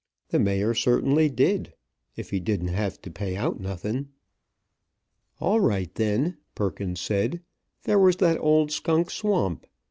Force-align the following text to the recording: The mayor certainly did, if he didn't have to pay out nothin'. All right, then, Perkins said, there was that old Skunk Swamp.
The 0.29 0.39
mayor 0.39 0.73
certainly 0.73 1.29
did, 1.29 1.73
if 2.15 2.31
he 2.31 2.39
didn't 2.39 2.69
have 2.69 2.99
to 3.03 3.11
pay 3.11 3.35
out 3.37 3.59
nothin'. 3.59 4.09
All 5.39 5.59
right, 5.59 5.93
then, 5.93 6.37
Perkins 6.55 6.99
said, 6.99 7.41
there 7.83 7.99
was 7.99 8.15
that 8.15 8.39
old 8.39 8.71
Skunk 8.71 9.11
Swamp. 9.11 9.67